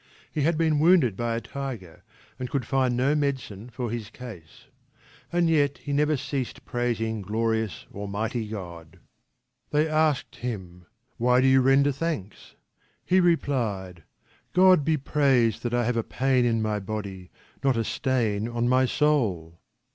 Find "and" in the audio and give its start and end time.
2.39-2.49, 5.31-5.47